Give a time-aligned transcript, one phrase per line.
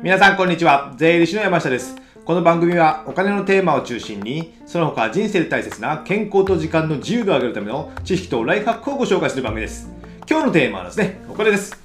[0.00, 0.94] 皆さんこんにちは。
[0.96, 1.96] 税理士の山下です。
[2.24, 9.88] この番組はお金のテーマを中心にその他人生で大切な健康と時間の自由度を上げるための知識とライフハックをご紹介する番組です。
[10.30, 11.76] 今日のテーマはですねお金です。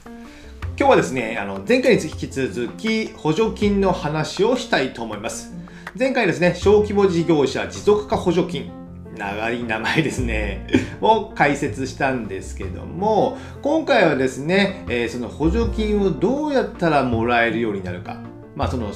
[0.77, 5.52] 今日はですねあの前回に引き続き補助金の話をしたいと思います。
[5.98, 8.82] 前回ですね小規模事業者持続化補助金。
[9.18, 10.68] 長い名前ですね。
[11.02, 18.17] を解説したんですけども今回はですね、えー、その補助金をどうやったらもらえるようになるか。
[18.55, 18.91] まあその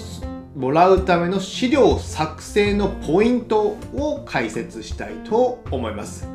[0.55, 6.27] もらうための資料作成のポイントを解説したいと思います。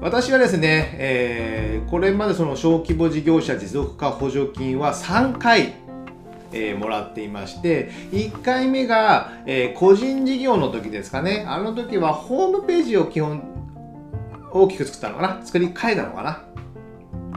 [0.00, 5.74] 私はですね、えー、これまでその小規模事業者持続化補助金は3回
[6.52, 11.44] えー、もらっていまして1回目が、えー、個人事業の時ですかね。
[11.48, 13.42] あの時はホームページを基本
[14.52, 15.40] 大きく作ったのかな。
[15.44, 16.42] 作り変えたのかな。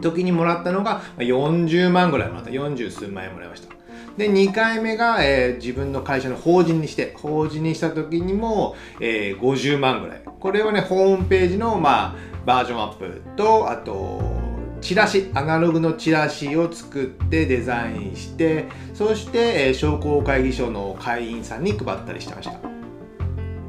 [0.01, 2.49] 時にもらったのが40万ぐらいもらった。
[2.49, 3.75] 40数万円もらいました。
[4.17, 10.21] で2回目が、えー、自分の会社の法人にして法人にした時にも、えー、50万ぐらい。
[10.39, 14.50] これはねホームページの、まあ、バージョンアップとあと
[14.81, 22.71] チラシアナログのチラシを作ってデザインしてそして、え、商工会議所の会員さんに配ったりしてました。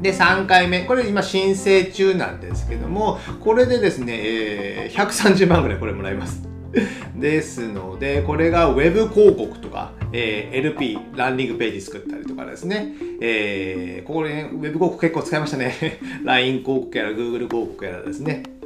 [0.03, 0.85] で3回目。
[0.85, 6.49] これ今申請中なんですけどもこれでですね、えー、130万ぐらいこれもらいます。
[7.15, 15.75] ですのでこれがウェブ広告とか、えー、LP ランディングページ作ったりとかですね、えー、ここねウェブ広告結構使いましたね。
[16.25, 18.62] LINE 広告やら Google 広告やらですね。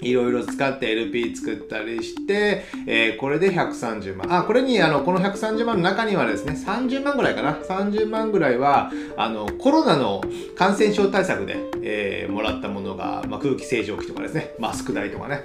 [0.00, 4.38] いろいろ使って LP 作ったりして、えー、これで130万。
[4.38, 7.54] あ、これに、あの、この130万の中にはですね、30万ぐらいかな。
[7.54, 10.22] 30万ぐらいは、あの、コロナの
[10.56, 15.44] 感染症対策で、えー、もらったものが、まあ、空気清浄機とかですね、マスク代とかね。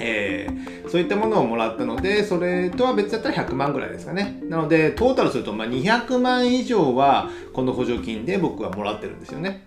[0.00, 4.40] えー、そういったものをもらったので、それとは別だったら100万ぐらいですかね。
[4.48, 9.62] なので、トータルすると、まあ、200万以上は、この補助金で僕はもらってるんですよね。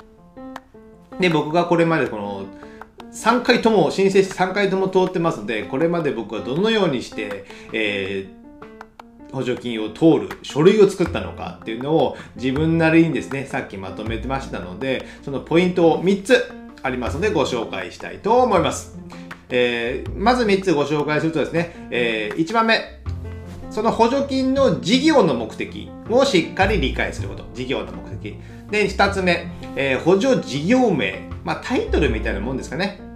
[1.20, 2.37] で、僕がこれまでこの、
[3.18, 16.52] 3回とも申請して3回とも通ってますのでこれまで僕はどのようにして、えー、補助金を通る書類を作ったのかっていうのを自分なりにですねさっきまとめてましたのでそのポイントを3つ
[16.84, 19.00] ありますのでご紹介したいと思います、
[19.50, 22.98] えー、まず3つご紹介するとですね、えー、1番目。
[23.70, 27.44] その補助金の事業の目的をしっかり理解すること。
[27.54, 28.38] 事業の目的。
[28.72, 31.30] で2つ目、えー、補助事業名。
[31.44, 33.07] まあ、タイトルみたいなもんですかね。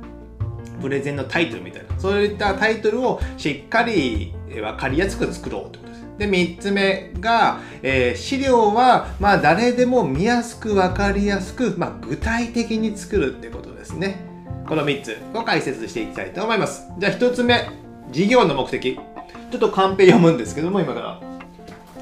[0.81, 1.99] プレゼンのタイトルみたいな。
[1.99, 6.01] そういったタイトルをしっかり分かりやすく作ろうってことです。
[6.17, 14.17] で、3つ目が、えー、資料は、まあ、誰でも見やすく分かりやすく、まあ、具体的に作るってことですね。
[14.67, 16.83] この3つを解説していきたいと思います。
[16.97, 17.69] じゃあ1つ目、
[18.11, 18.99] 事業の目的。
[19.51, 21.31] ちょっとカンペ読むんですけども、今から。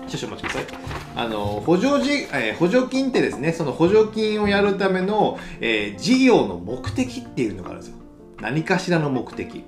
[0.09, 1.00] 少々お待ちください。
[1.16, 7.97] あの補助じ、えー、補助金ってですね、その補助金をやるための、えー、事業の目的っていうのがあるんですよ。
[8.41, 9.63] 何かしらの目的。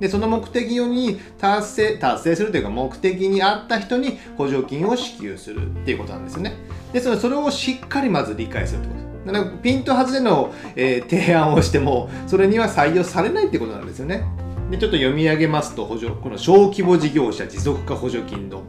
[0.00, 6.54] で、その目的に達成、達成するというか、目的に合った人に補助金を支給するっていうことなんですよね。
[6.92, 9.32] で、それそれをしっかりまず理解するってことです。
[9.32, 14.24] だかピント外れの、えー、提案をしても、それには採用されないってことなんですよね。
[14.70, 18.62] で、ちょっと読み上げますと、補助、この小規模事業者持続化補助金の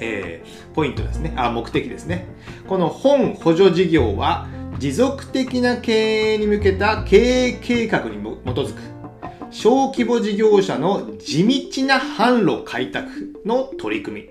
[0.00, 2.26] えー、ポイントですねあ目的ですね
[2.66, 4.46] この本補助事業は
[4.78, 8.80] 持続的な経営に向けた経営計画に基づく
[9.50, 14.28] 小規模事業者の地道な販路開拓の取り組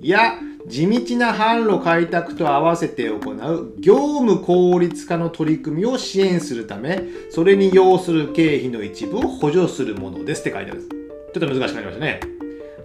[0.00, 0.34] みや
[0.66, 10.88] 地道な販路開拓と合わせて行う業務効率化の取り組みを支援するためそれに要する経費の一部を補助するものですって書いてある
[11.34, 12.20] ちょっと難しくなりましたね。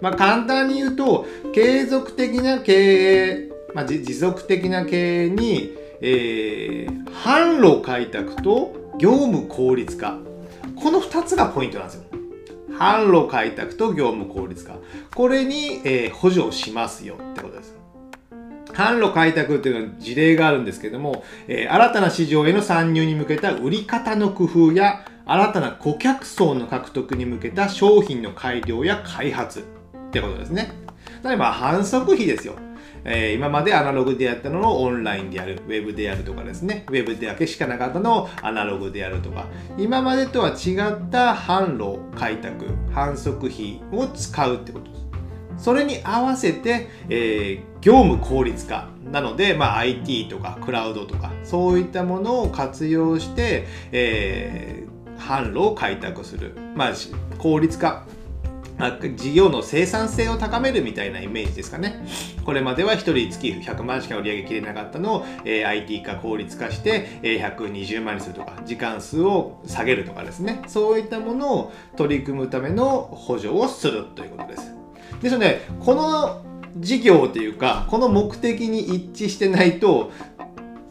[0.00, 5.72] まあ、簡単に言うと、継続的な経営、まあ、持続的な経営に、
[6.06, 10.18] えー、販路開拓と業務効率化。
[10.76, 12.02] この2つがポイントなんですよ。
[12.78, 14.76] 販路開拓と業務効率化。
[15.14, 17.74] これに、えー、補助をしますよってことです。
[18.74, 29.62] 販路開拓っていうのは事例があるんですけども、えー、新たな市場への参入に向けた売り方の工夫や新たな顧客層の獲得に向けた商品の改良や開発っ
[30.10, 30.70] てことですね。
[31.24, 32.56] 例えば反則費ですよ。
[33.04, 39.46] えー、今までアナログでやったのをオンラインでやる、ウェブでやるとかですね、ウェブだけしかなかったのをアナログでやるとか、
[39.76, 45.04] 今までとは違った販路開拓、反則費を使うってことです。
[45.56, 56.92] それに合わせて、えー、業務効率化なので、まあ、IT とかクラウドとかそういったものを活用して、えー、販路を開拓する、まあ、
[57.38, 58.04] 効率化、
[59.16, 62.04] 事業の生産性を高めるみたいなイメージですかね。
[62.44, 70.62] これまでは1人月100万しか売り上げきれなかったのを、えー、IT 化効率化して、えー、120万にするとか、時間数を下げるとかですね。
[70.66, 74.74] そういったものを取り組むための補助をするということです。
[75.22, 76.44] ですので、この
[76.76, 80.10] 事業というか、この目的に一致してないと、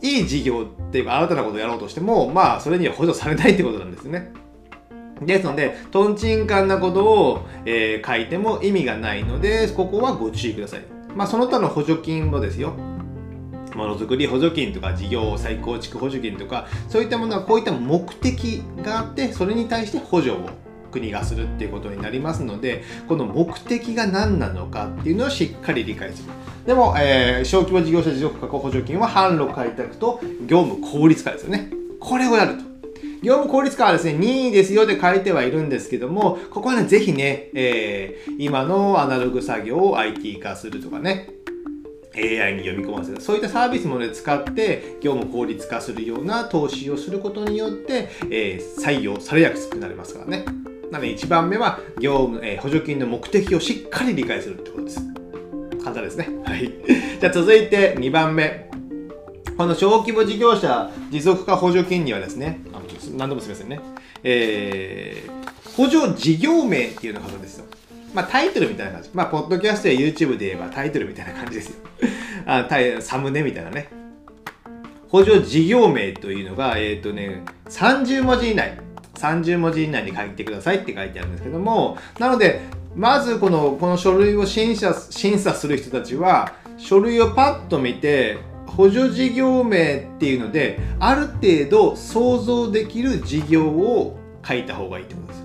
[0.01, 4.33] いい事業っていうか、新たなことをやろうとしても、まあ、それには補助されないってことなんですね。
[5.25, 10.81] ですので、とんちんかんなことを、えー、書いても意味がないので、ここはご注意ください。
[11.15, 12.73] まあ、その他の補助金もですよ。
[13.75, 20.49] ものづくり補助金とか事業再構築補助金とかそういったものはこういった目的があってそれに対して補助を
[20.91, 26.29] 国がするっていうことになりますのでこの目的が何なのかっていうのをしっかり理解する
[26.67, 32.72] でも、えー、小規模事業者持続化補助金は販路開拓と業務効率化ですよねこれをやると
[33.23, 41.29] 業務効率化はですね、2位ですよって書いてはいるんですけども、ここはね、ぜひね、えー、今のアナログ作業を IT 化するとかね、
[42.15, 43.21] AI に読み込ませる。
[43.21, 50.43] そういったサービスもね、使って業務効率化するような投資をすることによって、えー、採用されやすくなりますからね。
[50.91, 54.99] なので1番目は業務、えー、補助金の目的をしっかり理解するってことです。
[55.81, 56.27] 簡単ですね。
[56.43, 56.71] はい。
[57.19, 58.69] じゃあ続いて2番目。
[59.57, 62.59] この小規模事業者持続化補助金にはですね、
[63.13, 63.79] 何度もすみませんね、
[64.23, 67.65] えー、補助事業名っていうのがあるんですよ。
[68.13, 69.09] まあタイトルみたいな感じ。
[69.13, 71.75] まあ、ポッドキャストや YouTube で言えばタイトルみたいな感じですよ。
[72.45, 72.67] あ
[72.99, 73.89] サムネみたいなね。
[75.09, 78.79] 補助事業名というのが、えっ、ー、とね、30文字以内。
[79.15, 82.61] 30文字以内に書いてくださいって書いてあるんですけども、なので、
[82.95, 88.37] まずこのこの書類を審査審査する人たちは、書類をパッと見て、
[88.75, 95.42] 補助事業名っていうのである程度想像できる事業を書いた方がいいってことです。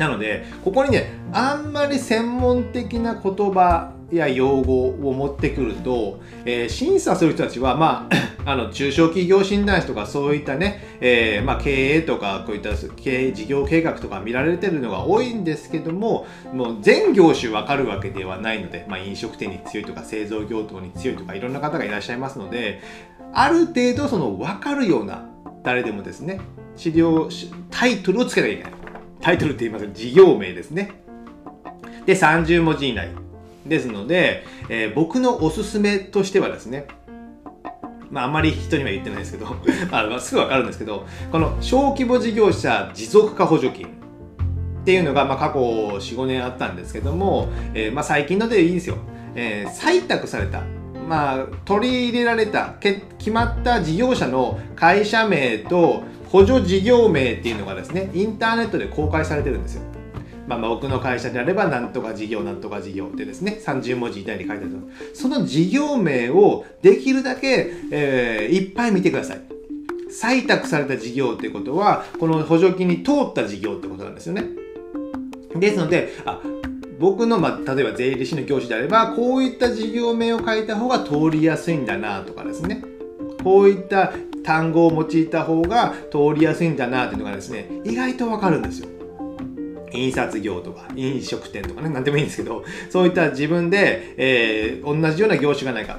[0.00, 22.80] なのでここにねあんまり専門的な言葉や用語を持ってくると、えー、審査する人たちは、まあ、 あの中小企業診断士とかそういったね、えー、まあ、経営とかこういった経営事業計画とか見られてるのが多いんですけどももう全業種わかるわけではないので、まあ、飲食店に強いとか製造業等に強いとかいろんな方がいらっしゃいますので
[23.34, 25.28] ある程度その分かるような
[25.62, 26.40] 誰でもですね
[26.74, 27.28] 資料
[27.70, 28.79] タイトルをつけなきゃいけない。
[29.20, 30.92] タイトルって言いますか事業名ですね。
[32.06, 33.10] で30文字以内。
[33.66, 36.86] ですので、えー、僕のおすすめとしてはですね、
[38.10, 39.46] まあ、あまり人には言ってないですけど
[39.92, 43.88] あすぐわかるんですけど、この小規模事業者持続化補助金っ
[44.84, 48.96] ていうのが、まあ、過去4、5年あったんですけども、えー、まあ、最近のでいいんですよ。
[49.34, 50.62] えー、採択された、
[51.08, 59.82] まあ、取り入れられた、決まった事業者の会社名と補助事業名っていうのがですね、インターネットで公開されてるんですよ。
[60.46, 64.70] まあ、まあ僕の会社であればなんとか事業なんとか事業ってですね30文字以内に書いてある
[65.14, 69.40] その事業名をできるだけ、えー、いっぱい見てください。
[70.10, 74.44] 採択された事業ってことはこの補助金に通った事業ってことなんですよね。
[75.54, 76.40] ですのであ
[76.98, 82.82] 僕の、まあ、例えば税理士の教師であればこういった事業名を書いた方が通りやすいんだなとかですね。
[83.44, 84.12] こういった
[84.42, 88.88] 単語を用いた方が通りやすいんだなっていうのがですね意外とわかるんですよ。
[89.92, 95.98] 印刷業とか飲食店とかね何でもいいんですけどそういった自分で、えー、同じような業種がないか。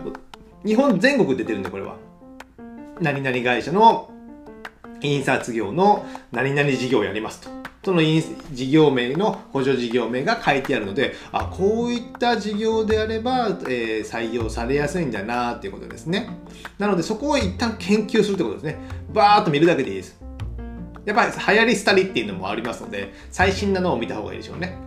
[0.65, 1.98] 日本全国出てるんでこれは。
[3.01, 4.12] 何々会社の
[5.01, 7.61] 印刷業の何々事業をやりますと。
[7.83, 16.29] その事業名の補助事業名が書いてあるのであこういった事業であれば、えー、採用されやすいんだなっていうことですね
[16.77, 18.77] なのでそこを一旦研究するってことですね
[19.11, 20.21] バーッと見るだけでいいです
[21.05, 24.77] やっぱり流行り廃りっていうのもありますので、最新なのを見た方がいいでしょうね。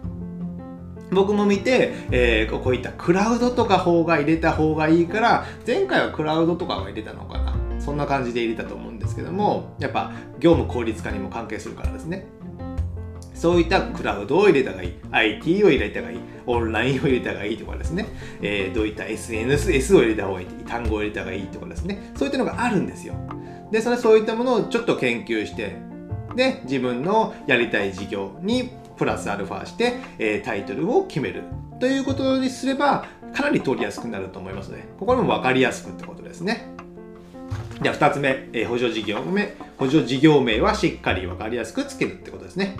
[1.10, 7.54] 僕も見て、えー、こういったクラウドとか方が入れた方がいいから、前回はクラウドとかが入れたのかな。
[7.80, 12.26] そんな感じで入れたと思うんですけども、やっぱ業務効率化にも関係するからですね。
[13.44, 18.06] そういったクラウドを入れたがいい、IT を入れたがいい、オンラインを入れたがいいとかですね、
[18.40, 23.12] えー、どういった SNS を入れた方がいい、単語を入れた方がいいとかですね、そういったのがあるんですよ。
[23.70, 25.76] で、それそういったものをちょっと研究して、
[26.34, 31.42] で自分のやりたい事業にプラスアルファして、えー、タイトルを決める
[31.80, 36.66] ということにすればかなり通りやすくなると思いますのでここも分かりやすくってことですね。
[37.82, 42.76] では2つ目、えー、補助事業名補助事業名はしっかり分かりやすくつけるってことですね。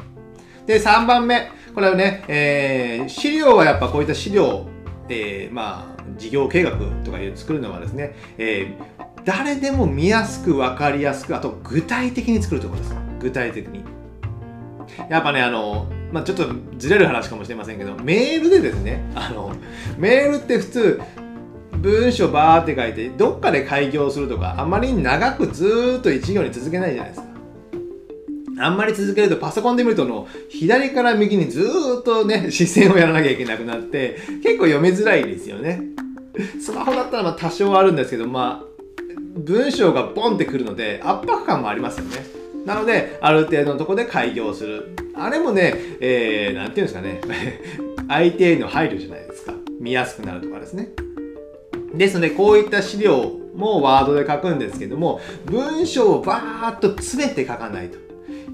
[0.66, 1.50] で3番目。
[1.74, 4.66] これはね、えー、資料はやっぱこういった資料、
[5.08, 6.72] えー、まあ事業計画
[7.04, 12.96] とかいう作るのはですね、えー、誰でも見やすく分かりやすくあと具体的に作るところです。
[13.20, 13.84] 具体的に。
[15.10, 16.46] やっぱねあのまあ、ちょっと
[16.78, 19.52] ずれる話かもしれませんけどメールでですねあの
[19.98, 21.02] メールって普通
[21.72, 27.33] 文章バーって書いてどっかで開業するとかあまり長くずっと一行に続けないじゃないですか。
[28.58, 31.62] あんまり続けるとパソコンで見るとの左から右にず
[32.00, 35.82] っとね 視線をやらなきゃいけなくなって結構読みづらいですよね。
[36.60, 38.74] スマホだったらまあ多少あるんですけどまあ
[39.36, 42.24] 文章がボンってくるので圧迫感もありますよね。
[42.64, 44.96] なのである程度のとこで開業する。
[45.16, 47.20] あれもね、えー、なんていうんですかね。
[48.08, 49.54] 相手への配慮じゃないですか。
[49.80, 50.90] 見やすくなるとかですね。
[51.94, 58.03] ですのでこういった資料もワードで書くんですけども文章をバーッと詰めて書かないと。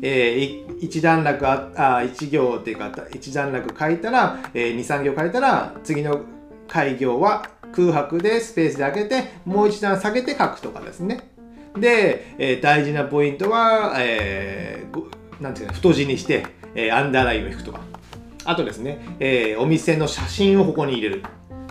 [0.02, 6.22] えー、一段落ああ一行っていうか一段落書いたら、えー、23行書いたら次の
[6.68, 11.30] 開業は空白でスペースで開けてもう一段下げて書くとかですね。
[11.76, 17.80] で、えー、大事なポイントは、えー、なんていうか太字にして、えー、アンダーラインを引くとか。
[18.44, 21.22] あとですね、えー、お店の写真をここに入れる。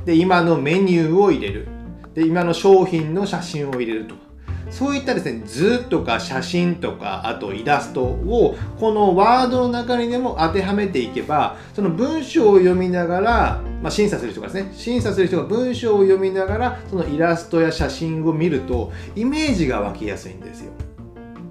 [0.05, 1.67] で今のメニューを入れる。
[2.13, 4.28] で今の商品の写真を入れるとか。
[4.70, 20.72] そういったですね図とか写真とかあとイラストをこのワードの中にでも当てはめていけばその文章を読みながら、まあ、審査する人がですね審査する人が文章を読みながらそのイラストや写真を見るとイメージが湧きやすいんですよ。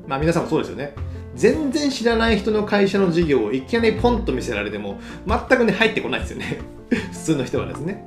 [0.07, 0.95] まあ皆さんもそうですよね。
[1.35, 6.59] 全然知らない人の会社の事業をいきなりポンと見せられても全くね入ってこないですよね。
[6.91, 8.05] 普通の人はですね。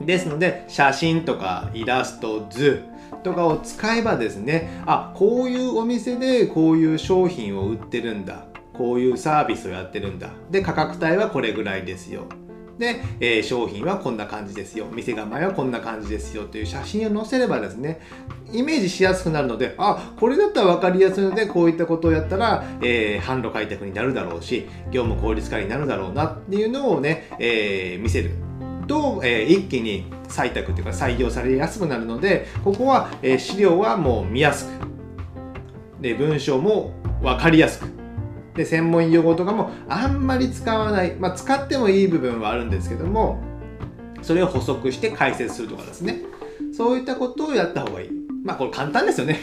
[0.00, 2.82] ですので写真とかイラスト図
[3.22, 12.26] とかを使えばですねあこういうお店でこういう商品を売ってるんだこういうサービスをやってるんだで価格帯はこれぐらいですよ
[12.78, 18.00] で、えー、商品はこんな感じですよ店構えはこんな感じですよという写真を載せればですね
[18.52, 28.45] イメージしやすくなるのであこれだったら分かりやすいのでこういったことをやったら、えー、販路開拓になるだろうし業務効率化になるだろうなっていうのをね、えー、見せる。
[28.86, 34.70] と、えー、一気に採択というか採用されやすくなるのでここは、えー、資料はもう見やすく
[36.00, 37.88] で文章も分かりやすく
[38.54, 43.40] で専門用語とかもあんまり使わない、まあ、使ってもいい部分はあるんですけども
[44.22, 46.22] それを補足して解説するとかですね。
[46.76, 48.10] そういったことをやった方がいい。
[48.44, 49.38] まあこれ簡単ですよね。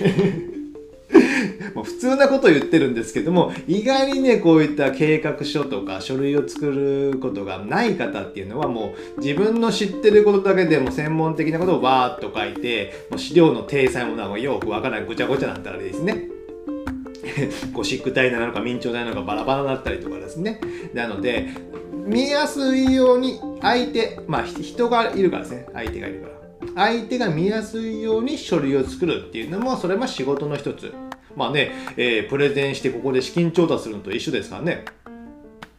[1.73, 16.29] もう普通なことを言ってるんですけども意外にねこういった計画書とか書類を作ることがない方っていうのはもう自分の知ってることだけでも専門的なことをわーっと書いてもう資料の体裁もなんかよくわからないごちゃごちゃなったらですね。
[17.73, 20.59] ゴシック体なのか明朝体なのかバラバラだったりとかですね。
[20.93, 21.47] なので
[22.05, 25.67] 見やすいように相手まあ人がいるからですね。
[25.73, 26.33] 相手がいるから。
[26.75, 30.93] 相手が見やすいように書類を作るっていうのもそれも仕事の一つ。
[31.35, 34.85] まあね、えー、プレゼンしてここで資金調達するのと一緒ですからね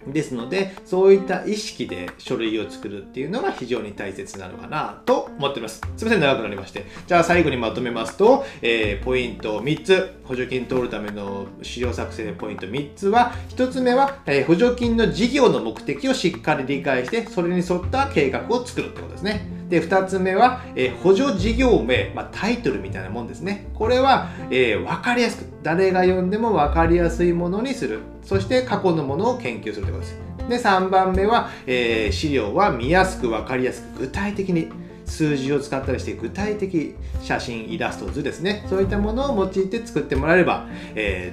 [0.07, 5.81] ですので、そういった意識で書類を作るっていうのが非常に大切なのかなと思っております。
[5.97, 6.87] すみません、長くなりまして。
[7.07, 19.54] じゃあ最後にまとめますと、えー、ポイント3つ、補助金取るための資料作成ポイント3つは、1つ目は、えー、補助金の事業の目的をしっかり理解して、それに沿った計画を作るってことですね。
[19.69, 23.69] で、2つ目は、えー、補助事業名、まあ、タイトルみたいなもんですね。
[23.75, 28.01] これは、えー、分かりやすく、誰が読んでも分かりやすいものにする。
[28.23, 30.25] そして過去のものを研究するということです。
[30.49, 34.69] で、3番目は、えー、資料は見やすく分かりやすく、具体的に
[35.07, 38.65] 数字を使ったりして具体的写真、イラスト、図ですね。
[38.69, 41.33] そういったものを用いて作ってもらえれば、え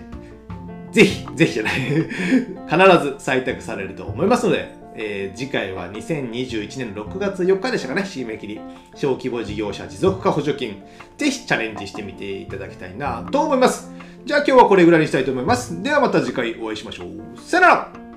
[0.89, 8.61] ー、ぜひ、ぜひじゃない必ず採択されると思いますので、えー、次回は2021年6月4日でしたかね、締め切り。
[8.95, 10.83] 小規模事業者持続化補助金。
[11.17, 13.91] ぜひチャレンジしてみていただきたいなと思います。
[14.25, 15.81] じゃあ今日はこれぐらいにしたいと思います。
[15.81, 17.39] ではまた次回お会いしましょう。
[17.39, 18.10] さよなら